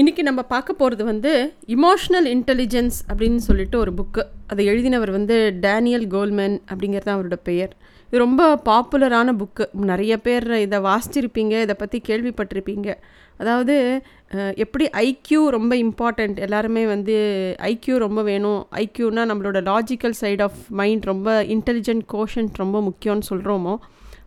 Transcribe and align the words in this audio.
இன்றைக்கி 0.00 0.22
நம்ம 0.26 0.42
பார்க்க 0.52 0.72
போகிறது 0.78 1.02
வந்து 1.08 1.32
இமோஷ்னல் 1.74 2.26
இன்டெலிஜென்ஸ் 2.32 2.96
அப்படின்னு 3.08 3.40
சொல்லிட்டு 3.46 3.76
ஒரு 3.82 3.92
புக்கு 3.98 4.22
அதை 4.50 4.62
எழுதினவர் 4.70 5.10
வந்து 5.16 5.36
டேனியல் 5.64 6.06
கோல்மேன் 6.14 6.56
அப்படிங்கிறது 6.70 7.06
தான் 7.08 7.16
அவரோட 7.16 7.36
பெயர். 7.48 7.72
இது 8.06 8.22
ரொம்ப 8.24 8.48
பாப்புலரான 8.68 9.34
புக்கு 9.42 9.64
நிறைய 9.90 10.14
பேர் 10.24 10.46
இதை 10.64 10.78
வாசிச்சிருப்பீங்க 10.88 11.54
இதை 11.64 11.76
பற்றி 11.82 12.00
கேள்விப்பட்டிருப்பீங்க. 12.08 12.88
அதாவது 13.40 13.76
எப்படி 14.64 14.88
ஐக்யூ 15.04 15.40
ரொம்ப 15.56 15.72
இம்பார்ட்டண்ட் 15.84 16.40
எல்லாருமே 16.46 16.84
வந்து 16.94 17.16
ஐக்யூ 17.70 17.96
ரொம்ப 18.06 18.22
வேணும். 18.30 18.60
ஐக்யூனால் 18.84 19.30
நம்மளோட 19.32 19.62
லாஜிக்கல் 19.70 20.18
சைட் 20.22 20.44
ஆஃப் 20.48 20.60
மைண்ட் 20.80 21.06
ரொம்ப 21.12 21.36
இன்டெலிஜென்ட் 21.56 22.06
கோஷன்ட் 22.14 22.60
ரொம்ப 22.64 22.80
முக்கியம்னு 22.88 23.30
சொல்கிறோமோ 23.30 23.76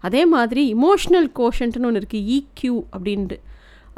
அதே 0.08 0.24
மாதிரி 0.36 0.64
இமோஷ்னல் 0.78 1.30
கோஷன்ட்னு 1.42 1.90
ஒன்று 1.92 2.04
இருக்குது 2.04 2.28
இக்யூ 2.40 2.76
அப்படின்ட்டு. 2.96 3.40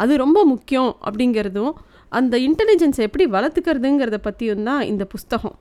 அது 0.01 0.13
ரொம்ப 0.25 0.39
முக்கியம் 0.53 0.91
அப்படிங்கிறதும் 1.07 1.73
அந்த 2.17 2.35
இன்டெலிஜென்ஸை 2.47 3.03
எப்படி 3.07 3.25
வளர்த்துக்கிறதுங்கிறத 3.35 4.17
பற்றியும் 4.27 4.67
தான் 4.69 4.83
இந்த 4.91 5.03
புஸ்தகம். 5.13 5.57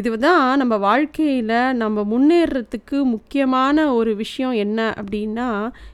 இது 0.00 0.10
தான் 0.24 0.58
நம்ம 0.60 0.74
வாழ்க்கையில் 0.86 1.54
நம்ம 1.82 2.02
முன்னேறத்துக்கு 2.12 2.98
முக்கியமான 3.14 3.86
ஒரு 3.94 4.12
விஷயம் 4.22 4.54
என்ன 4.64 4.80
அப்படின்னா 5.00 5.48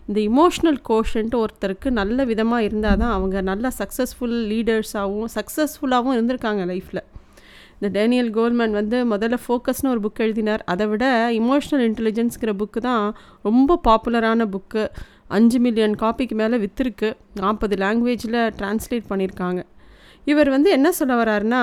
இந்த 0.08 0.18
இமோஷ்னல் 0.30 0.78
கோஷன்ட்டு 0.88 1.40
ஒருத்தருக்கு 1.42 1.90
நல்ல 2.00 2.24
விதமாக 2.30 2.66
இருந்தால் 2.68 3.00
தான் 3.02 3.14
அவங்க 3.16 3.40
நல்ல 3.50 3.72
சக்ஸஸ்ஃபுல் 3.80 4.36
லீடர்ஸாகவும் 4.52 5.32
சக்ஸஸ்ஃபுல்லாகவும் 5.36 6.16
இருந்திருக்காங்க 6.16 6.64
லைஃப்பில் 6.72 7.04
இந்த 7.76 7.88
டேனியல் 7.96 8.30
கோல்மேன் 8.36 8.76
வந்து 8.80 8.98
முதல்ல 9.12 9.36
ஃபோக்கஸ்னு 9.44 9.90
ஒரு 9.92 10.00
புக் 10.04 10.22
எழுதினார். 10.24 10.62
அதை 10.72 10.84
விட 10.86 11.06
இமோஷ்னல் 11.40 11.82
இன்டெலிஜென்ஸுங்கிற 11.88 12.52
புக்கு 12.60 12.80
தான் 12.80 13.06
ரொம்ப 13.48 13.80
பாப்புலரான 13.88 14.46
புக்கு 14.54 14.84
அஞ்சு 15.36 15.58
மில்லியன் 15.64 15.94
காப்பிக்கு 16.02 16.36
மேலே 16.40 16.56
விற்றுருக்கு 16.64 17.08
நாற்பது 17.42 17.76
லாங்குவேஜில் 17.84 18.40
ட்ரான்ஸ்லேட் 18.58 19.10
பண்ணியிருக்காங்க 19.10 19.60
இவர் 20.30 20.48
வந்து 20.54 20.68
என்ன 20.76 20.88
சொல்ல 20.98 21.14
வர்றாருன்னா 21.20 21.62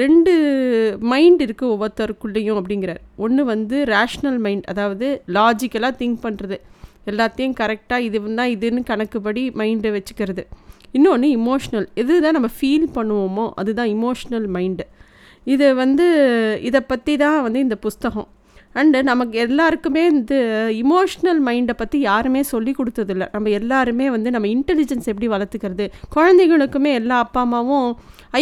ரெண்டு 0.00 0.32
மைண்ட் 1.12 1.40
இருக்குது 1.46 1.70
ஒவ்வொருத்தருக்குள்ளேயும் 1.74 2.58
அப்படிங்கிறார். 2.60 3.00
ஒன்று 3.24 3.42
வந்து 3.52 3.76
ரேஷ்னல் 3.94 4.38
மைண்ட் 4.44 4.66
அதாவது 4.72 5.06
லாஜிக்கலாக 5.36 5.98
திங்க் 6.00 6.20
பண்ணுறது 6.26 6.58
எல்லாத்தையும் 7.10 7.56
கரெக்டாக 7.60 8.06
இது 8.08 8.18
தான் 8.40 8.52
இதுன்னு 8.54 8.82
கணக்குப்படி 8.90 9.42
மைண்டை 9.60 9.90
வச்சுக்கிறது. 9.96 10.42
இன்னொன்று 10.96 11.28
இமோஷ்னல் 11.38 11.88
எது 12.02 12.20
தான் 12.24 12.36
நம்ம 12.38 12.50
ஃபீல் 12.58 12.88
பண்ணுவோமோ 12.96 13.46
அதுதான் 13.60 13.90
இமோஷ்னல் 13.96 14.48
மைண்டு 14.56 14.84
இது 15.54 15.66
வந்து 15.82 16.06
இதை 16.68 16.80
பற்றி 16.92 17.12
தான் 17.24 17.38
வந்து 17.46 17.60
இந்த 17.66 17.76
புஸ்தகம். 17.86 18.28
அண்டு 18.78 18.98
நமக்கு 19.08 19.36
எல்லாருக்குமே 19.44 20.02
இந்த 20.14 20.34
இமோஷ்னல் 20.82 21.40
மைண்டை 21.46 21.74
பற்றி 21.80 21.98
யாருமே 22.08 22.40
சொல்லி 22.52 22.72
கொடுத்ததில்ல. 22.78 23.24
நம்ம 23.34 23.50
எல்லாருமே 23.58 24.06
வந்து 24.14 24.28
நம்ம 24.34 24.48
இன்டெலிஜென்ஸ் 24.56 25.10
எப்படி 25.12 25.28
வளர்த்துக்கிறது? 25.34 25.86
குழந்தைங்களுக்குமே 26.16 26.92
எல்லா 27.00 27.18
அப்பா 27.24 27.42
அம்மாவும் 27.46 27.88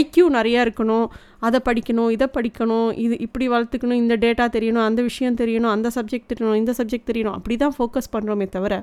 ஐக்யூ 0.01 0.25
நிறையா 0.39 0.61
இருக்கணும். 0.67 1.07
அதை 1.47 1.59
படிக்கணும் 1.69 2.11
இதை 2.17 2.29
படிக்கணும் 2.37 2.89
இது 3.05 3.17
இப்படி 3.27 3.47
வளர்த்துக்கணும் 3.55 4.01
இந்த 4.03 4.15
டேட்டா 4.25 4.47
தெரியணும் 4.57 4.87
அந்த 4.89 5.01
விஷயம் 5.11 5.39
தெரியணும் 5.43 5.75
அந்த 5.77 5.91
சப்ஜெக்ட் 5.97 6.31
தெரியணும் 6.33 6.61
இந்த 6.63 6.75
சப்ஜெக்ட் 6.79 7.11
தெரியணும். 7.11 7.37
அப்படி 7.39 7.57
தான் 7.65 7.77
ஃபோக்கஸ் 7.79 8.13
பண்ணுறோமே 8.17 8.49
தவிர 8.57 8.77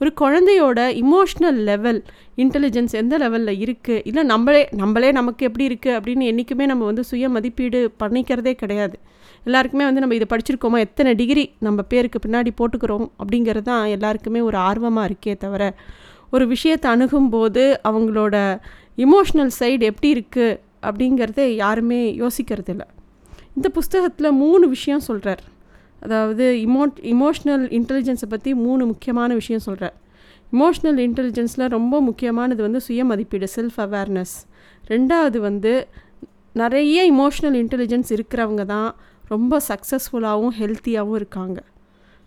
ஒரு 0.00 0.10
குழந்தையோட 0.20 0.80
இமோஷ்னல் 1.02 1.58
லெவல் 1.68 2.00
இன்டெலிஜென்ஸ் 2.42 2.94
எந்த 3.00 3.14
லெவலில் 3.22 3.60
இருக்குது 3.64 4.02
இல்லை 4.08 4.22
நம்மளே 4.32 4.62
நம்மளே 4.80 5.10
நமக்கு 5.18 5.46
எப்படி 5.48 5.64
இருக்குது 5.70 5.94
அப்படின்னு 5.98 6.24
என்றைக்குமே 6.30 6.64
நம்ம 6.72 6.84
வந்து 6.90 7.04
சுய 7.10 7.28
மதிப்பீடு 7.36 7.80
பண்ணிக்கிறதே 8.02 8.54
கிடையாது. 8.62 8.96
எல்லாருக்குமே 9.46 9.84
வந்து 9.84 10.00
நம்ம 10.00 10.14
இதை 10.14 10.26
படிச்சிருக்கோமா? 10.32 10.78
எத்தனை 10.78 11.10
டிகிரி 11.14 11.44
நம்ம 11.58 11.82
பேருக்கு 11.82 12.18
பின்னாடி 12.26 12.50
போட்டுக்கிறோம்? 12.60 13.06
அப்படிங்கிறது 13.18 13.62
தான் 13.62 13.84
எல்லாருக்குமே 13.86 14.40
ஒரு 14.40 14.56
ஆர்வமாக 14.58 15.08
இருக்கே 15.10 15.34
தவிர 15.36 15.62
ஒரு 16.30 16.46
விஷயத்தை 16.46 16.86
அணுகும்போது 16.90 17.62
அவங்களோட 17.88 18.36
இமோஷ்னல் 18.98 19.52
சைடு 19.60 19.82
எப்படி 19.82 20.08
இருக்குது 20.14 20.56
அப்படிங்கிறத 20.82 21.42
யாருமே 21.54 22.00
யோசிக்கிறது 22.22 22.68
இல்லை 22.68 22.86
இந்த 23.56 23.68
புஸ்தகத்தில் 23.68 24.36
மூணு 24.36 24.64
விஷயம் 24.68 25.00
சொல்கிறார் 25.00 25.42
அதாவது 26.00 26.44
இமோ 26.66 26.82
இமோஷ்னல் 27.12 27.64
இன்டெலிஜென்ஸை 27.70 28.28
பற்றி 28.28 28.50
மூணு 28.54 28.82
முக்கியமான 28.86 29.34
விஷயம் 29.34 29.60
சொல்கிறார் 29.60 29.96
இமோஷ்னல் 30.52 30.98
இன்டெலிஜென்ஸில் 31.06 31.66
ரொம்ப 31.68 32.00
முக்கியமானது 32.00 32.60
வந்து 32.62 32.80
சுய 32.80 33.04
மதிப்பீடு 33.04 33.46
செல்ஃப் 33.56 33.78
அவேர்னஸ் 33.78 34.34
ரெண்டாவது 34.88 35.38
வந்து 35.38 35.72
நிறைய 36.52 36.98
இமோஷ்னல் 37.12 37.56
இன்டெலிஜென்ஸ் 37.62 38.10
இருக்கிறவங்க 38.12 38.64
தான் 38.64 38.90
ரொம்ப 39.32 39.60
சக்ஸஸ்ஃபுல்லாகவும் 39.70 40.54
ஹெல்த்தியாகவும் 40.60 41.18
இருக்காங்க. 41.20 41.58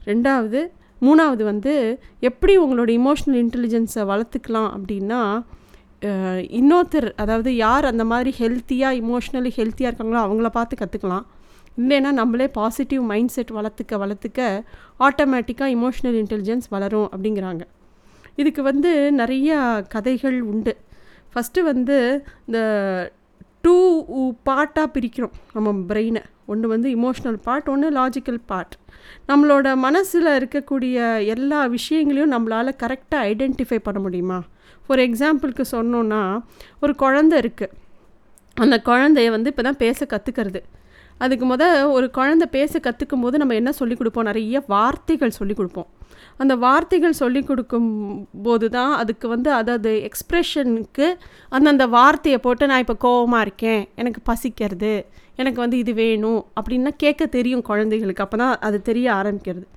ரெண்டாவது 0.09 0.59
மூணாவது 1.05 1.43
வந்து 1.51 1.73
எப்படி 2.29 2.53
உங்களோட 2.63 2.89
இமோஷ்னல் 2.99 3.39
இன்டெலிஜென்ஸை 3.43 4.03
வளர்த்துக்கலாம் 4.11 4.69
அப்படின்னா 4.75 5.21
இன்னொருத்தர் 6.59 7.07
அதாவது 7.21 7.49
யார் 7.55 7.85
அந்த 7.91 8.03
மாதிரி 8.11 8.31
ஹெல்த்தியாக 8.39 8.99
இமோஷ்னலி 9.01 9.51
ஹெல்த்தியாக 9.57 9.89
இருக்காங்களோ 9.91 10.19
அவங்கள 10.27 10.49
பார்த்து 10.57 10.75
கற்றுக்கலாம் 10.81 11.25
இல்லைன்னா 11.81 12.11
நம்மளே 12.19 12.47
பாசிட்டிவ் 12.59 13.03
மைண்ட் 13.11 13.33
செட் 13.35 13.51
வளர்த்துக்க 13.57 13.99
வளர்த்துக்க 14.03 14.39
ஆட்டோமேட்டிக்காக 15.07 15.69
இமோஷ்னல் 15.77 16.17
இன்டெலிஜென்ஸ் 16.21 16.67
வளரும் 16.75 17.09
அப்படிங்கிறாங்க. 17.13 17.63
இதுக்கு 18.41 18.61
வந்து 18.69 18.91
நிறைய 19.19 19.57
கதைகள் 19.93 20.37
உண்டு. 20.51 20.73
ஃபஸ்ட்டு 21.33 21.63
வந்து 21.69 21.97
இந்த 22.47 22.59
டூ 23.63 23.73
பார்ட்டாக 24.47 24.87
பிரிக்கிறோம். 24.95 25.33
நம்ம 25.55 25.71
பிரெயினை 25.89 26.21
ஒன்று 26.51 26.67
வந்து 26.73 26.89
இமோஷ்னல் 26.97 27.39
பார்ட் 27.47 27.67
ஒன்று 27.73 27.87
லாஜிக்கல் 27.97 28.39
பார்ட் 28.51 28.75
நம்மளோட 29.29 29.67
மனசில் 29.85 30.29
இருக்கக்கூடிய 30.37 30.97
எல்லா 31.33 31.59
விஷயங்களையும் 31.75 32.33
நம்மளால் 32.35 32.79
கரெக்டாக 32.83 33.27
ஐடென்டிஃபை 33.31 33.79
பண்ண 33.87 33.99
முடியுமா? 34.05 34.39
ஃபார் 34.85 35.01
எக்ஸாம்பிளுக்கு 35.07 35.65
சொன்னோன்னா 35.75 36.21
ஒரு 36.79 36.95
குழந்தை 37.03 37.37
இருக்குது 37.43 37.75
அந்த 38.57 38.77
குழந்தைய 38.89 39.29
வந்து 39.35 39.51
இப்போ 39.53 39.63
தான் 39.67 39.81
பேச 39.83 40.05
கற்றுக்கிறது 40.13 40.61
அதுக்கு 41.25 41.45
முத 41.51 41.63
ஒரு 41.97 42.07
குழந்தை 42.17 42.47
பேச 42.57 42.79
கற்றுக்கும் 42.87 43.23
போது 43.25 43.39
நம்ம 43.41 43.55
என்ன 43.61 43.71
சொல்லிக் 43.79 43.99
கொடுப்போம்? 44.01 44.27
நிறைய 44.29 44.61
வார்த்தைகள் 44.73 45.37
சொல்லிக் 45.39 45.59
கொடுப்போம். 45.59 45.89
அந்த 46.41 46.53
வார்த்தைகள் 46.65 47.19
சொல்லிக் 47.21 47.47
கொடுக்கும் 47.49 47.89
போது 48.45 48.67
தான் 48.77 48.93
அதுக்கு 49.01 49.27
வந்து 49.35 49.49
அதாவது 49.59 49.91
எக்ஸ்ப்ரெஷனுக்கு 50.09 51.07
அந்தந்த 51.57 51.87
வார்த்தையை 51.97 52.39
போட்டு 52.45 52.69
நான் 52.71 52.83
இப்போ 52.85 52.97
கோவமாக 53.05 53.45
இருக்கேன் 53.47 53.83
எனக்கு 54.03 54.21
பசிக்கிறது 54.29 54.93
எனக்கு 55.41 55.59
வந்து 55.63 55.77
இது 55.83 55.93
வேணும் 56.03 56.41
அப்படின்னா 56.59 56.91
கேட்க 57.03 57.25
தெரியும் 57.37 57.67
குழந்தைகளுக்கு. 57.69 58.23
அப்போ 58.25 58.37
தான் 58.43 58.55
அது 58.67 58.77
தெரிய 58.89 59.07
ஆரம்பிக்கிறது. 59.19 59.67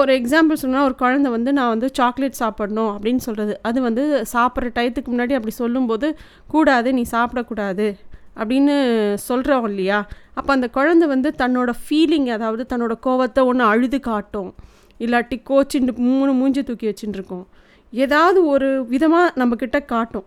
ஒரு 0.00 0.10
எக்ஸாம்பிள் 0.18 0.60
சொன்னால் 0.62 0.86
ஒரு 0.88 0.94
குழந்தை 1.02 1.28
வந்து 1.36 1.50
நான் 1.58 1.72
வந்து 1.74 1.88
சாக்லேட் 1.98 2.40
சாப்பிடணும் 2.40 2.90
அப்படின்னு 2.94 3.22
சொல்கிறது 3.26 3.54
அது 3.68 3.78
வந்து 3.86 4.02
சாப்பிட்ற 4.32 4.68
டயத்துக்கு 4.76 5.10
முன்னாடி 5.12 5.34
அப்படி 5.38 5.54
சொல்லும்போது 5.62 6.08
கூடாது 6.52 6.88
நீ 6.98 7.02
சாப்பிடக்கூடாது. 7.14 7.86
அப்படின்னு 8.36 8.76
சொல்கிறோம் 9.14 9.64
இல்லையா? 9.64 10.06
அப்போ 10.34 10.52
அந்த 10.52 10.68
குழந்தை 10.68 11.08
வந்து 11.08 11.34
தன்னோட 11.38 11.70
ஃபீலிங் 11.82 12.28
அதாவது 12.30 12.76
தன்னோட 12.76 12.92
கோவத்தை 13.06 13.44
ஒன்று 13.44 13.64
அழுது 13.64 14.00
காட்டும். 14.00 14.54
இல்லாட்டி 15.00 15.42
கோச்சின்னு 15.50 15.96
மூணு 15.96 16.32
மூஞ்சி 16.32 16.62
தூக்கி 16.62 16.86
வச்சுட்டு 16.88 17.44
ஏதாவது 17.92 18.46
ஒரு 18.46 18.86
விதமாக 18.86 19.44
நம்மக்கிட்ட 19.44 19.84
காட்டும். 19.84 20.24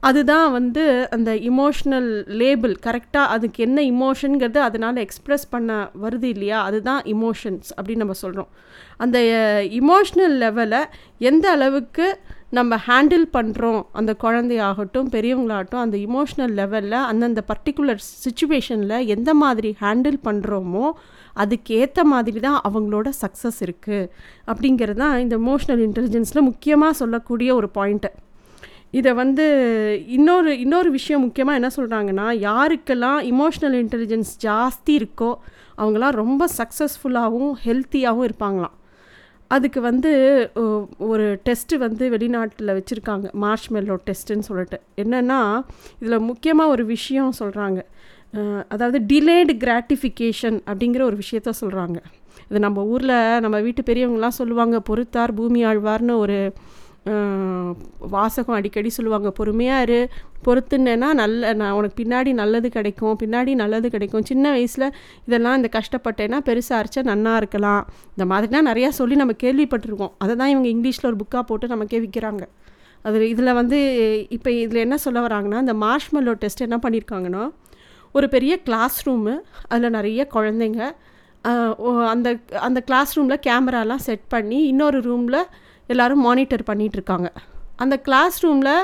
அதுதான் 0.00 0.52
வந்து 0.52 1.08
அந்த 1.10 1.34
இமோஷ்னல் 1.34 2.24
லேபிள் 2.26 2.74
கரெக்டாக 2.86 3.32
அதுக்கு 3.34 3.64
என்ன 3.64 3.82
இமோஷனுங்கிறது 3.82 4.58
அதனால் 4.58 4.94
எக்ஸ்ப்ரெஸ் 4.94 5.46
பண்ண 5.50 5.90
வருது 6.02 6.22
இல்லையா? 6.22 6.62
அதுதான் 6.62 7.02
இமோஷன்ஸ் 7.02 7.70
அப்படின்னு 7.76 7.96
நம்ம 7.96 8.12
சொல்கிறோம் 8.12 8.48
அந்த 8.96 9.18
eh, 9.18 9.80
இமோஷ்னல் 9.80 10.36
லெவலை 10.42 10.84
எந்த 11.18 11.50
அளவுக்கு 11.50 12.18
நம்ம 12.52 12.76
ஹேண்டில் 12.86 13.24
பண்ணுறோம் 13.32 13.80
அந்த 13.92 14.12
குழந்தையாகட்டும் 14.20 15.08
பெரியவங்களாகட்டும் 15.14 15.80
அந்த 15.80 15.96
இமோஷ்னல் 15.96 16.54
லெவலில் 16.54 16.96
அந்தந்த 17.02 17.40
பர்டிகுலர் 17.48 18.00
சுச்சுவேஷனில் 18.24 19.06
எந்த 19.06 19.30
மாதிரி 19.34 19.70
ஹேண்டில் 19.80 20.16
பண்ணுறோமோ 20.24 20.86
அதுக்கேற்ற 21.36 22.04
மாதிரி 22.04 22.40
தான் 22.40 22.60
அவங்களோட 22.64 23.08
சக்ஸஸ் 23.20 23.60
இருக்குது 23.66 24.08
அப்படிங்கிறது 24.46 24.98
தான் 24.98 25.18
இந்த 25.18 25.36
இமோஷ்னல் 25.36 25.82
இன்டெலிஜென்ஸில் 25.88 26.42
முக்கியமாக 26.42 26.92
சொல்லக்கூடிய 26.92 27.54
ஒரு 27.54 27.70
பாயிண்ட்டு 27.74 28.12
இதை 28.90 29.12
வந்து 29.14 29.46
இன்னொரு 30.08 30.58
இன்னொரு 30.58 30.90
விஷயம் 30.90 31.20
முக்கியமாக 31.20 31.58
என்ன 31.60 31.70
சொல்கிறாங்கன்னா 31.76 32.26
யாருக்கெல்லாம் 32.48 33.20
இமோஷ்னல் 33.32 33.76
இன்டெலிஜென்ஸ் 33.82 34.32
ஜாஸ்தி 34.46 34.92
இருக்கோ 35.00 35.32
அவங்களாம் 35.78 36.18
ரொம்ப 36.22 36.48
சக்ஸஸ்ஃபுல்லாகவும் 36.58 37.54
ஹெல்த்தியாகவும் 37.64 38.26
இருப்பாங்களாம். 38.28 38.76
அதுக்கு 39.50 39.80
வந்து 39.80 40.10
ஒரு 41.12 41.26
டெஸ்ட்டு 41.48 41.76
வந்து 41.76 42.04
வெளிநாட்டில் 42.14 42.72
வச்சுருக்காங்க. 42.78 43.26
மார்ஷ்மெல்லோ 43.44 43.96
டெஸ்ட்டுன்னு 44.08 44.46
சொல்லிட்டு. 44.48 44.78
என்னென்னா 45.02 45.40
இதில் 46.00 46.26
முக்கியமாக 46.30 46.74
ஒரு 46.74 46.84
விஷயம் 46.94 47.32
சொல்கிறாங்க 47.40 47.80
அதாவது 48.68 48.98
டிலேடு 49.12 49.52
கிராட்டிஃபிகேஷன் 49.64 50.58
அப்படிங்கிற 50.70 51.02
ஒரு 51.10 51.16
விஷயத்த 51.24 51.52
சொல்கிறாங்க 51.60 51.98
இது 52.50 52.58
நம்ம 52.58 52.84
ஊரில் 52.84 53.16
நம்ம 53.44 53.56
வீட்டு 53.60 53.82
பெரியவங்களாம் 53.82 54.38
சொல்லுவாங்க 54.40 54.76
பொறுத்தார் 54.88 55.32
பூமி 55.34 55.60
ஆழ்வார்னு 55.64 56.16
ஒரு 56.16 56.38
வாசகம் 58.08 58.54
அடிக்கடி 58.54 58.88
சொல்லுவாங்க 58.88 59.30
பொறுமையாக 59.30 59.82
இரு 59.82 59.98
பொறுத்துனேன்னா 60.44 61.08
நல்ல 61.14 61.52
நான் 61.54 61.72
உனக்கு 61.72 61.96
பின்னாடி 62.02 62.32
நல்லது 62.34 62.68
கிடைக்கும் 62.70 63.16
பின்னாடி 63.22 63.54
நல்லது 63.54 63.90
கிடைக்கும். 63.90 64.24
சின்ன 64.24 64.50
வயசில் 64.50 64.86
இதெல்லாம் 65.26 65.56
இந்த 65.56 65.68
கஷ்டப்பட்டேன்னா 65.72 66.38
பெருசாக 66.44 66.80
அரைச்சா 66.80 67.02
நன்னா 67.04 67.36
இருக்கலாம். 67.36 67.82
இந்த 68.10 68.26
மாதிரிலாம் 68.26 68.68
நிறையா 68.70 68.88
சொல்லி 68.92 69.14
நம்ம 69.14 69.34
கேள்விப்பட்டிருக்கோம். 69.42 70.12
அதை 70.18 70.36
தான் 70.36 70.48
இவங்க 70.48 70.68
இங்கிலீஷில் 70.68 71.06
ஒரு 71.06 71.16
புக்காக 71.16 71.42
போட்டு 71.42 71.66
நமக்கே 71.68 72.00
விற்கிறாங்க 72.00 72.44
அது 73.04 73.28
இதில் 73.28 73.52
வந்து 73.52 73.78
இப்போ 74.30 74.50
இதில் 74.58 74.80
என்ன 74.80 74.96
சொல்ல 74.98 75.20
வராங்கன்னா 75.20 75.58
இந்த 75.60 75.74
மார்ஷ்மெல்லோ 75.82 76.32
டெஸ்ட் 76.34 76.60
என்ன 76.60 76.78
பண்ணியிருக்காங்கன்னா 76.82 77.42
ஒரு 78.14 78.28
பெரிய 78.28 78.62
கிளாஸ் 78.62 79.08
ரூமு 79.08 79.34
அதில் 79.68 79.90
நிறைய 79.90 80.28
குழந்தைங்க 80.32 80.82
ஓ- 81.82 82.04
அந்த 82.06 82.28
அந்த 82.60 82.80
கிளாஸ் 82.80 83.12
ரூமில் 83.14 83.42
கேமராலாம் 83.46 84.02
செட் 84.02 84.24
பண்ணி 84.28 84.58
இன்னொரு 84.64 85.00
ரூமில் 85.00 85.40
எல்லோரும் 85.92 86.24
மானிட்டர் 86.28 86.64
பண்ணிகிட்ருக்காங்க 86.70 87.28
அந்த 87.84 87.94
கிளாஸ் 88.06 88.36
ரூமில் 88.44 88.74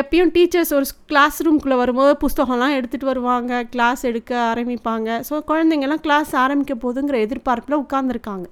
எப்பயும் 0.00 0.30
டீச்சர்ஸ் 0.36 0.72
ஒரு 0.78 0.86
கிளாஸ் 1.10 1.38
ரூம்குள்ளே 1.46 1.76
வரும்போது 1.82 2.12
புஸ்தகம்லாம் 2.22 2.74
எடுத்துகிட்டு 2.78 3.10
வருவாங்க 3.10 3.62
கிளாஸ் 3.74 4.02
எடுக்க 4.10 4.32
ஆரம்பிப்பாங்க. 4.50 5.08
ஸோ 5.28 5.34
குழந்தைங்கள்லாம் 5.50 6.02
கிளாஸ் 6.06 6.32
ஆரம்பிக்க 6.44 6.74
போகுதுங்கிற 6.84 7.18
எதிர்பார்ப்பில் 7.26 7.80
உட்காந்துருக்காங்க 7.84 8.46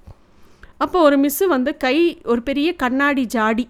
அப்போ 0.85 0.99
ஒரு 1.09 1.17
மிஸ்ஸு 1.25 1.47
வந்து 1.55 1.71
கை 1.85 1.97
ஒரு 2.33 2.41
பெரிய 2.49 2.69
கண்ணாடி 2.83 3.25
ஜாடி. 3.37 3.67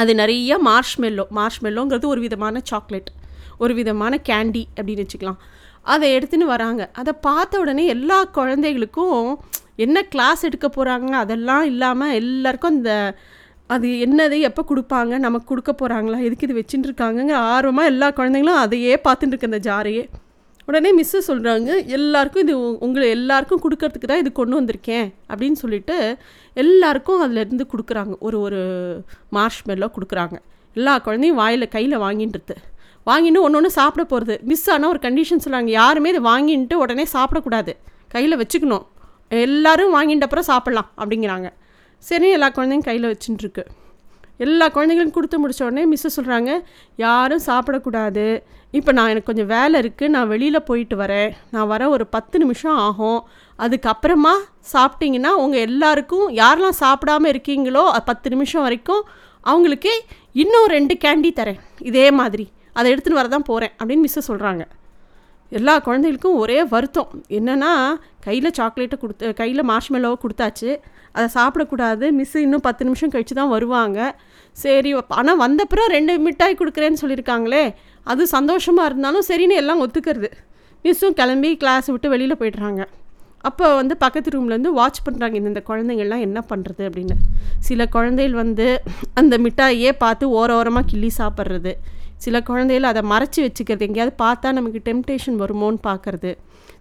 அது 0.00 0.12
நிறைய 0.20 0.58
மார்ஷ்மெல்லோ 0.68 1.24
மார்ஷ்மெல்லோங்கிறது 1.38 2.06
ஒரு 2.14 2.20
விதமான 2.26 2.60
சாக்லேட் 2.70 3.10
ஒரு 3.64 3.72
விதமான 3.80 4.20
கேண்டி 4.28 4.62
அப்படின்னு 4.76 5.04
வச்சுக்கலாம். 5.04 5.40
அதை 5.82 6.18
எடுத்துன்னு 6.18 6.44
வராங்க. 6.44 6.90
அதை 6.92 7.12
பார்த்த 7.20 7.60
உடனே 7.60 7.86
எல்லா 7.86 8.24
குழந்தைகளுக்கும் 8.24 9.38
என்ன 9.76 10.02
கிளாஸ் 10.02 10.44
எடுக்க 10.44 10.68
போகிறாங்க 10.68 11.10
அதெல்லாம் 11.10 11.64
இல்லாமல் 11.64 12.12
எல்லாருக்கும் 12.12 12.70
அந்த 12.70 13.14
அது 13.66 13.88
என்னது 13.88 14.40
எப்போ 14.40 14.64
கொடுப்பாங்க? 14.68 15.18
நமக்கு 15.18 15.46
கொடுக்க 15.46 15.72
போகிறாங்களா 15.72 16.22
எதுக்கு 16.22 16.48
இது 16.48 16.64
வச்சுட்டு 16.64 16.92
இருக்காங்கங்கிற 16.92 17.32
ஆர்வமாக 17.32 17.88
எல்லா 17.88 18.10
குழந்தைங்களும் 18.10 18.60
அதையே 18.64 19.00
பார்த்துட்டு 19.04 19.26
இருக்கு 19.26 19.50
அந்த 19.50 19.72
ஜாரையே. 19.72 20.08
உடனே 20.66 21.02
மிஸ்ஸு 21.02 21.20
சொல்கிறாங்க 21.28 21.86
எல்லாருக்கும் 21.86 22.42
இது 22.42 22.60
உ- 22.60 22.76
உங்களை 22.80 23.08
எல்லாருக்கும் 23.08 23.60
கொடுக்கறதுக்கு 23.60 24.06
தான் 24.06 24.18
இது 24.18 24.32
கொண்டு 24.32 24.60
வந்திருக்கேன். 24.60 25.12
அப்படின்னு 25.28 25.52
சொல்லிட்டு 25.52 26.16
எல்லாருக்கும் 26.54 27.22
அதுலேருந்து 27.22 27.68
கொடுக்குறாங்க. 27.72 28.14
ஒரு 28.18 28.40
ஒரு 28.40 28.60
மார்ஷ்மெல்லோ 29.32 29.90
கொடுக்குறாங்க. 29.94 30.38
எல்லா 30.74 30.98
குழந்தையும் 30.98 31.36
வாயில் 31.36 31.68
கையில் 31.68 31.98
வாங்கின்றது 31.98 32.56
வாங்கிட்டு 33.10 33.44
ஒன்று 33.46 33.58
ஒன்று 33.58 33.70
சாப்பிட 33.78 34.02
போகிறது 34.12 34.34
மிஸ் 34.50 34.68
ஆனால் 34.74 34.90
ஒரு 34.92 35.00
கண்டிஷன் 35.06 35.42
சொல்கிறாங்க 35.44 35.70
யாருமே 35.80 36.10
இதை 36.14 36.22
வாங்கிட்டு 36.32 36.74
உடனே 36.84 37.04
சாப்பிடக்கூடாது. 37.16 37.72
கையில் 38.14 38.40
வச்சுக்கணும். 38.40 38.86
எல்லோரும் 39.44 39.92
வாங்கிட்ட 39.96 40.26
அப்புறம் 40.26 40.48
சாப்பிட்லாம் 40.52 40.88
அப்படிங்கிறாங்க. 41.00 41.48
சரி 42.08 42.28
எல்லா 42.36 42.48
குழந்தையும் 42.56 42.86
கையில் 42.88 43.08
வச்சுட்டுருக்கு. 43.12 43.64
எல்லா 44.44 44.66
குழந்தைங்களும் 44.74 45.14
கொடுத்து 45.16 45.38
முடிச்ச 45.40 45.60
உடனே 45.66 45.82
மிஸ்ஸு 45.92 46.10
சொல்கிறாங்க 46.16 46.50
யாரும் 47.04 47.42
சாப்பிடக்கூடாது. 47.48 48.24
இப்போ 48.78 48.90
நான் 48.96 49.10
எனக்கு 49.12 49.28
கொஞ்சம் 49.30 49.50
வேலை 49.54 49.76
இருக்குது 49.82 50.12
நான் 50.14 50.30
வெளியில் 50.32 50.66
போயிட்டு 50.68 50.96
வரேன். 51.00 51.30
நான் 51.54 51.68
வர 51.72 51.88
ஒரு 51.94 52.04
பத்து 52.14 52.36
நிமிஷம் 52.42 52.78
ஆகும். 52.86 53.20
அதுக்கப்புறமா 53.64 54.34
சாப்பிட்டிங்கன்னா 54.72 55.32
உங்கள் 55.42 55.64
எல்லாருக்கும் 55.68 56.26
யாரெல்லாம் 56.40 56.78
சாப்பிடாம 56.84 57.32
இருக்கீங்களோ 57.34 57.82
பத்து 58.10 58.30
நிமிஷம் 58.34 58.64
வரைக்கும் 58.66 59.02
அவங்களுக்கு 59.52 59.92
இன்னும் 60.44 60.70
ரெண்டு 60.76 60.96
கேண்டி 61.04 61.32
தரேன். 61.40 61.60
இதே 61.90 62.06
மாதிரி. 62.20 62.46
அதை 62.80 62.90
எடுத்துன்னு 62.94 63.20
வர 63.20 63.30
தான் 63.36 63.48
போகிறேன் 63.50 63.74
அப்படின்னு 63.78 64.04
மிஸ்ஸு 64.06 64.28
சொல்கிறாங்க 64.30 64.64
எல்லா 65.58 65.72
குழந்தைகளுக்கும் 65.86 66.36
ஒரே 66.42 66.58
வருத்தம். 66.72 67.08
என்னென்னா 67.36 67.70
கையில் 68.26 68.56
சாக்லேட்டை 68.58 68.96
கொடுத்து 69.04 69.28
கையில் 69.40 69.68
மார்ஷ்மெல்லோவை 69.70 70.18
கொடுத்தாச்சு. 70.24 70.70
அதை 71.14 71.26
சாப்பிடக்கூடாது. 71.38 72.06
மிஸ் 72.18 72.36
இன்னும் 72.44 72.64
பத்து 72.66 72.82
நிமிஷம் 72.88 73.12
கழித்து 73.14 73.34
தான் 73.40 73.50
வருவாங்க. 73.54 73.98
சரி 74.62 74.92
ஆனால் 75.18 75.40
வந்தப்புறம் 75.44 75.90
ரெண்டு 75.96 76.14
மிட்டாய் 76.26 76.58
கொடுக்குறேன்னு 76.60 77.02
சொல்லியிருக்காங்களே 77.02 77.64
அது 78.12 78.22
சந்தோஷமாக 78.36 78.88
இருந்தாலும் 78.90 79.26
சரின்னு 79.30 79.60
எல்லாம் 79.62 79.82
ஒத்துக்கிறது. 79.86 80.30
மிஸ்ஸும் 80.84 81.18
கிளம்பி 81.20 81.50
கிளாஸ் 81.62 81.88
விட்டு 81.94 82.08
வெளியில் 82.14 82.40
போயிடுறாங்க. 82.40 82.82
அப்போ 83.48 83.66
வந்து 83.80 83.94
பக்கத்து 84.04 84.32
ரூம்லேருந்து 84.34 84.70
வாட்ச் 84.78 85.04
பண்ணுறாங்க 85.06 85.36
இந்த 85.40 85.62
குழந்தைங்கள்லாம் 85.68 86.24
என்ன 86.26 86.38
பண்ணுறது 86.50 86.82
அப்படின்னு. 86.88 87.16
சில 87.68 87.86
குழந்தைகள் 87.94 88.40
வந்து 88.42 88.66
அந்த 89.20 89.34
மிட்டாயே 89.44 89.90
பார்த்து 90.04 90.24
ஓர 90.38 90.50
ஓரமாக 90.60 90.88
கிள்ளி 90.90 91.10
சாப்பிட்றது. 91.20 91.72
சில 92.24 92.36
குழந்தைகள் 92.48 92.90
அதை 92.90 93.02
மறைச்சி 93.12 93.40
வச்சுக்கிறது 93.46 93.86
எங்கேயாவது 93.88 94.14
பார்த்தா 94.24 94.48
நமக்கு 94.58 94.80
டெம்டேஷன் 94.88 95.38
வருமோன்னு 95.42 95.80
பார்க்கறது. 95.88 96.32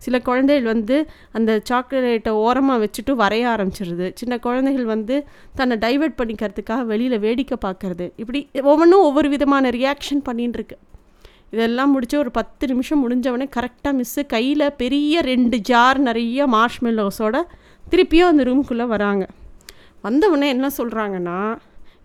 சில 0.06 0.16
குழந்தைகள் 0.28 0.68
வந்து 0.74 0.98
அந்த 1.38 1.52
சாக்லேட்டை 1.70 2.32
ஓரமாக 2.44 2.78
வச்சுட்டு 2.84 3.14
வரைய 3.22 3.46
ஆரம்பிச்சிடுது 3.54 4.08
சின்ன 4.20 4.34
குழந்தைகள் 4.46 4.88
வந்து 4.94 5.16
தன்னை 5.60 5.76
டைவர்ட் 5.86 6.20
பண்ணிக்கிறதுக்காக 6.20 6.84
வெளியில் 6.92 7.24
வேடிக்கை 7.26 7.58
பார்க்கறது. 7.66 8.06
இப்படி 8.22 8.42
ஒவ்வொன்றும் 8.72 9.06
ஒவ்வொரு 9.08 9.30
விதமான 9.36 9.72
ரியாக்ஷன் 9.80 10.24
பண்ணின்னு 10.30 10.58
இருக்கு 10.60 10.78
இதெல்லாம் 11.56 11.92
முடிச்சு 11.96 12.16
ஒரு 12.24 12.32
பத்து 12.32 12.64
நிமிஷம் 12.72 13.02
முடிஞ்சவொடனே 13.04 13.48
கரெக்டாக 13.56 13.94
மிஸ்ஸு 14.00 14.22
கையில் 14.34 14.66
பெரிய 14.82 15.22
ரெண்டு 15.32 15.58
ஜார் 15.70 16.00
நிறைய 16.08 16.48
மார்ஷ்மெல்லோஸோட 16.56 17.38
திருப்பியும் 17.92 18.32
அந்த 18.32 18.44
ரூம்குள்ளே 18.50 18.86
வராங்க. 18.94 19.24
வந்தவுடனே 20.04 20.48
என்ன 20.56 20.68
சொல்கிறாங்கன்னா 20.78 21.40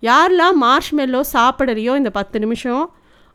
யாரெல்லாம் 0.08 0.56
மார்ஷ்மெல்லோ 0.62 1.20
சாப்பிடலையோ 1.32 1.92
இந்த 2.00 2.10
பத்து 2.18 2.38
நிமிஷம் 2.44 2.84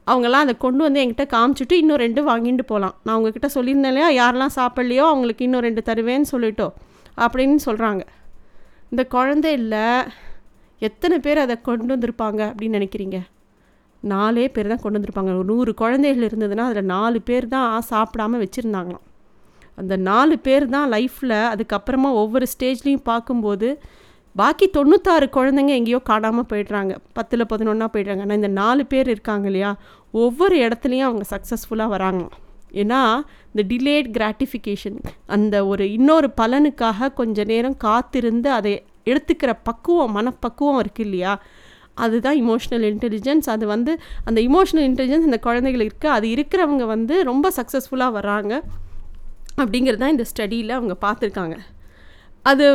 அவங்கெல்லாம் 0.09 0.45
அதை 0.45 0.53
கொண்டு 0.57 0.81
வந்து 0.83 0.99
என்கிட்ட 1.03 1.25
காமிச்சிட்டு 1.35 1.75
இன்னும் 1.81 2.01
ரெண்டு 2.03 2.21
வாங்கிட்டு 2.29 2.65
போகலாம் 2.65 2.95
நான் 3.03 3.15
உங்ககிட்ட 3.15 3.49
சொல்லியிருந்தேன் 3.55 3.93
இல்லையா? 3.93 4.09
யாரெல்லாம் 4.19 4.55
சாப்பிட்லையோ 4.55 5.05
அவங்களுக்கு 5.11 5.43
இன்னும் 5.47 5.65
ரெண்டு 5.67 5.81
தருவேன்னு 5.85 6.29
சொல்லிட்டோ? 6.31 6.67
அப்படின்னு 7.23 7.57
சொல்கிறாங்க 7.65 8.01
இந்த 8.91 9.03
குழந்தையில 9.11 9.77
எத்தனை 10.81 11.19
பேர் 11.19 11.37
அதை 11.37 11.55
கொண்டு 11.61 11.93
வந்திருப்பாங்க 11.95 12.41
அப்படின்னு 12.49 12.77
நினைக்கிறீங்க? 12.79 13.17
நாலே 14.03 14.47
பேர் 14.55 14.67
தான் 14.67 14.83
கொண்டு 14.83 14.97
வந்திருப்பாங்க. 14.99 15.31
ஒரு 15.35 15.43
நூறு 15.43 15.71
குழந்தைகள் 15.73 16.27
இருந்ததுன்னா 16.29 16.65
அதில் 16.71 16.89
நாலு 16.95 17.19
பேர் 17.21 17.47
தான் 17.47 17.83
சாப்பிடாம 17.89 18.39
வச்சுருந்தாங்களாம். 18.43 19.05
அந்த 19.75 19.95
நாலு 20.09 20.35
பேர் 20.39 20.65
தான் 20.69 20.91
லைஃப்பில் 20.91 21.37
அதுக்கப்புறமா 21.51 22.09
ஒவ்வொரு 22.21 22.45
ஸ்டேஜ்லேயும் 22.53 23.07
பார்க்கும்போது 23.11 23.67
பாக்கி 24.39 24.65
தொண்ணூத்தாறு 24.77 25.27
குழந்தைங்க 25.37 25.73
எங்கேயோ 25.79 25.99
காணாமல் 26.09 26.47
போயிடுறாங்க. 26.51 26.93
பத்தில் 27.17 27.49
பதினொன்றா 27.51 27.87
போயிடுறாங்க. 27.93 28.23
ஆனால் 28.25 28.39
இந்த 28.41 28.51
நாலு 28.61 28.83
பேர் 28.91 29.09
இருக்காங்க 29.13 29.47
இல்லையா? 29.51 29.71
ஒவ்வொரு 30.23 30.55
இடத்துலையும் 30.65 31.07
அவங்க 31.07 31.25
சக்ஸஸ்ஃபுல்லாக 31.33 31.93
வராங்க. 31.95 32.23
ஏன்னா 32.81 32.99
இந்த 33.51 33.63
டிலேட் 33.71 34.09
கிராட்டிஃபிகேஷன் 34.17 34.97
அந்த 35.35 35.55
ஒரு 35.71 35.85
இன்னொரு 35.97 36.27
பலனுக்காக 36.41 37.09
கொஞ்ச 37.19 37.43
நேரம் 37.51 37.77
காத்திருந்து 37.87 38.49
அதை 38.57 38.73
எடுத்துக்கிற 39.11 39.51
பக்குவம் 39.69 40.15
மனப்பக்குவம் 40.17 40.79
இருக்கு 40.83 41.03
இல்லையா? 41.07 41.33
அதுதான் 42.03 42.37
இமோஷ்னல் 42.41 42.85
இன்டெலிஜென்ஸ் 42.91 43.47
அது 43.53 43.65
வந்து 43.73 43.93
அந்த 44.29 44.39
இமோஷ்னல் 44.49 44.85
இன்டெலிஜென்ஸ் 44.89 45.27
இந்த 45.29 45.39
குழந்தைகளுக்கு 45.47 45.89
இருக்குது 45.89 46.15
அது 46.17 46.27
இருக்கிறவங்க 46.35 46.85
வந்து 46.93 47.15
ரொம்ப 47.31 47.47
சக்ஸஸ்ஃபுல்லாக 47.57 48.17
வராங்க 48.19 48.53
அப்படிங்கிறது 49.61 50.01
தான் 50.03 50.15
இந்த 50.15 50.25
ஸ்டடியில் 50.31 50.77
அவங்க 50.77 50.95
பார்த்துருக்காங்க. 51.05 51.57
அது 52.49 52.65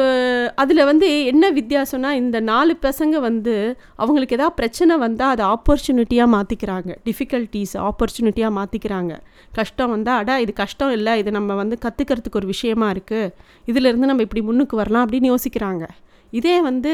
அதில் 0.62 0.88
வந்து 0.88 1.08
என்ன 1.30 1.44
வித்தியாசம்னா 1.58 2.10
இந்த 2.22 2.38
நாலு 2.48 2.72
பசங்க 2.86 3.20
வந்து 3.26 3.54
அவங்களுக்கு 4.02 4.36
எதாவது 4.36 4.56
பிரச்சனை 4.58 4.94
வந்தால் 5.04 5.32
அதை 5.34 5.44
ஆப்பர்ச்சுனிட்டியாக 5.54 6.32
மாற்றிக்கிறாங்க 6.34 6.90
டிஃபிகல்ட்டிஸ் 7.08 7.74
ஆப்பர்ச்சுனிட்டியாக 7.88 8.56
மாற்றிக்கிறாங்க 8.58 9.14
கஷ்டம் 9.58 9.92
வந்தால் 9.94 10.18
அடா 10.22 10.34
இது 10.44 10.52
கஷ்டம் 10.62 10.92
இல்லை 10.96 11.12
இது 11.22 11.32
நம்ம 11.38 11.54
வந்து 11.62 11.78
கற்றுக்கிறதுக்கு 11.84 12.40
ஒரு 12.40 12.50
விஷயமா 12.54 12.88
இருக்குது 12.94 13.32
இதிலேருந்து 13.70 14.10
நம்ம 14.10 14.26
இப்படி 14.26 14.42
முன்னுக்கு 14.48 14.76
வரலாம் 14.82 15.04
அப்படின்னு 15.06 15.30
யோசிக்கிறாங்க. 15.34 15.86
இதே 16.32 16.56
வந்து 16.68 16.92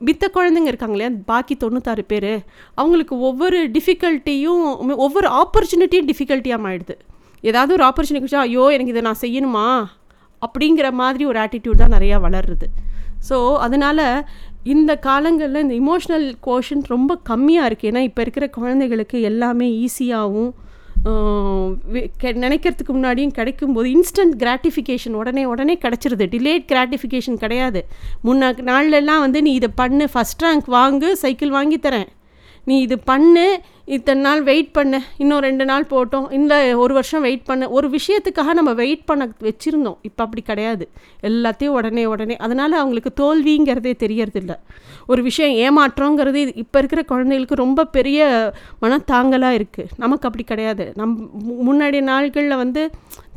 மித்த 0.00 0.24
குழந்தைங்க 0.36 0.70
இருக்காங்க 0.72 0.96
இல்லையா? 0.96 1.12
பாக்கி 1.30 1.54
தொண்ணூத்தாறு 1.60 2.02
பேர். 2.12 2.32
அவங்களுக்கு 2.80 3.14
ஒவ்வொரு 3.28 3.58
டிஃபிகல்ட்டியும் 3.76 4.64
ஒவ்வொரு 5.04 5.28
ஆப்பர்ச்சுனிட்டியும் 5.42 6.08
டிஃபிகல்ட்டியாக 6.10 6.64
மாறிடுது. 6.64 6.96
ஏதாவது 7.50 7.72
ஒரு 7.76 7.84
ஆப்பர்ச்சுனிட்டி 7.88 8.36
ஐயோ 8.46 8.64
எனக்கு 8.74 8.92
இதை 8.94 9.04
நான் 9.08 9.22
செய்யணுமா? 9.24 9.66
அப்படிங்கிற 10.44 10.88
மாதிரி 11.00 11.24
ஒரு 11.30 11.38
ஆட்டிடியூட் 11.44 11.82
தான் 11.82 11.96
நிறையா 11.96 12.18
வளருது. 12.26 12.68
ஸோ 13.28 13.36
அதனால் 13.66 14.06
இந்த 14.74 14.92
காலங்களில் 15.06 15.62
இந்த 15.64 15.74
இமோஷ்னல் 15.82 16.26
கோஷன் 16.46 16.84
ரொம்ப 16.94 17.12
கம்மியாக 17.30 17.68
இருக்குது 17.68 17.90
ஏன்னா 17.92 18.02
இப்போ 18.08 18.20
இருக்கிற 18.24 18.46
குழந்தைகளுக்கு 18.58 19.18
எல்லாமே 19.30 19.68
ஈஸியாகவும் 19.86 20.52
நினைக்கிறதுக்கு 22.44 22.92
முன்னாடியும் 22.96 23.34
கிடைக்கும்போது 23.38 23.88
இன்ஸ்டன்ட் 23.96 24.34
கிராட்டிஃபிகேஷன் 24.42 25.16
உடனே 25.20 25.42
உடனே 25.52 25.74
கிடச்சிருது. 25.84 26.24
டிலேட் 26.34 26.64
கிராட்டிஃபிகேஷன் 26.72 27.38
கிடையாது. 27.44 27.80
முன்ன 28.26 28.50
நாள்லலாம் 28.70 29.22
வந்து 29.24 29.40
நீ 29.46 29.52
இதை 29.60 29.70
பண்ணு 29.80 30.06
ஃபஸ்ட் 30.14 30.44
ரேங்க் 30.46 30.68
வாங்கு 30.76 31.10
சைக்கிள் 31.22 31.52
வாங்கி 31.56 31.78
தரேன். 31.86 32.08
நீ 32.68 32.76
இது 32.86 32.96
பண்ணு 33.10 33.46
இத்தனை 33.94 34.20
நாள் 34.26 34.40
வெயிட் 34.42 34.70
பண்ணு 34.76 34.98
இன்னும் 35.22 35.42
ரெண்டு 35.46 35.64
நாள் 35.64 35.84
போட்டோம் 35.90 36.24
இல்லை 36.38 36.56
ஒரு 36.74 36.92
வருஷம் 36.94 37.24
வெயிட் 37.26 37.44
பண்ண. 37.44 37.68
ஒரு 37.76 37.86
விஷயத்துக்காக 37.96 38.52
நம்ம 38.58 38.72
வெயிட் 38.80 39.04
பண்ண 39.04 39.24
வச்சுருந்தோம். 39.46 39.98
இப்போ 40.08 40.22
அப்படி 40.24 40.42
கிடையாது. 40.42 40.84
எல்லாத்தையும் 41.22 41.74
உடனே 41.78 42.04
உடனே. 42.12 42.36
அதனால் 42.36 42.76
அவங்களுக்கு 42.80 43.12
தோல்விங்கிறதே 43.20 43.92
தெரியறதில்ல. 44.04 44.54
ஒரு 45.06 45.22
விஷயம் 45.28 45.54
ஏமாற்றங்கிறது 45.66 46.42
இப்போ 46.62 46.78
இருக்கிற 46.78 47.02
குழந்தைகளுக்கு 47.12 47.62
ரொம்ப 47.64 47.84
பெரிய 47.96 48.28
மனத்தாங்கலாக 48.84 49.58
இருக்குது 49.60 49.92
நமக்கு 49.96 50.28
அப்படி 50.28 50.46
கிடையாது. 50.52 50.86
நம் 50.94 51.14
முன்னாடி 51.68 52.00
நாட்களில் 52.10 52.60
வந்து 52.64 52.84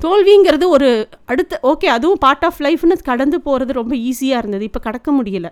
தோல்விங்கிறது 0.06 0.68
ஒரு 0.76 0.90
அடுத்த 1.26 1.60
ஓகே 1.64 1.90
அதுவும் 1.98 2.24
பார்ட் 2.26 2.46
ஆஃப் 2.50 2.62
லைஃப்னு 2.68 2.98
கடந்து 3.12 3.40
போகிறது 3.42 3.74
ரொம்ப 3.82 3.96
ஈஸியாக 4.10 4.42
இருந்தது. 4.44 4.66
இப்போ 4.72 4.80
கடக்க 4.80 5.12
முடியல. 5.20 5.50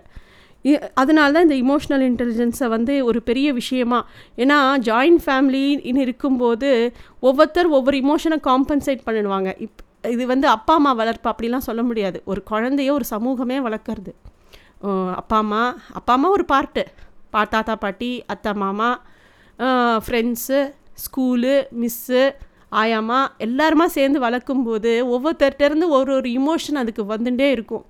அதனால 1.00 1.28
தான் 1.34 1.46
இந்த 1.46 1.56
இமோஷ்னல் 1.64 2.04
இன்டெலிஜென்ஸை 2.10 2.68
வந்து 2.76 2.94
ஒரு 3.08 3.18
பெரிய 3.28 3.48
விஷயமா. 3.58 4.00
ஏன்னா 4.42 4.56
ஜாயிண்ட் 4.88 5.20
ஃபேமிலின்னு 5.24 6.04
இருக்கும்போது 6.06 6.70
ஒவ்வொருத்தர் 7.28 7.68
ஒவ்வொரு 7.78 7.96
இமோஷனை 8.04 8.38
காம்பன்சேட் 8.48 9.06
பண்ணிடுவாங்க. 9.06 9.50
இப் 9.66 9.82
இது 10.14 10.24
வந்து 10.32 10.46
அப்பா 10.56 10.74
அம்மா 10.78 10.92
வளர்ப்பு 11.02 11.28
அப்படிலாம் 11.32 11.66
சொல்ல 11.68 11.82
முடியாது. 11.90 12.18
ஒரு 12.30 12.40
குழந்தைய 12.50 12.90
ஒரு 12.98 13.06
சமூகமே 13.14 13.58
வளர்க்குறது. 13.66 14.12
அப்பா 15.20 15.36
அம்மா 15.44 15.62
அப்பா 15.98 16.12
அம்மா 16.16 16.28
ஒரு 16.36 16.44
பார்ட்டு 16.52 16.82
பா 17.34 17.40
தாத்தா 17.54 17.74
பாட்டி 17.84 18.10
அத்தை 18.32 18.52
மாமா 18.64 18.90
ஃப்ரெண்ட்ஸு 20.04 20.60
ஸ்கூலு 21.04 21.54
மிஸ்ஸு 21.82 22.22
ஆயாமா 22.80 23.18
எல்லாருமா 23.46 23.86
சேர்ந்து 23.96 24.18
வளர்க்கும்போது 24.26 24.92
ஒவ்வொருத்தர்கிட்டருந்து 25.14 25.86
ஒரு 25.98 26.12
ஒரு 26.18 26.28
இமோஷன் 26.38 26.80
அதுக்கு 26.82 27.04
வந்துட்டே 27.14 27.48
இருக்கும். 27.56 27.84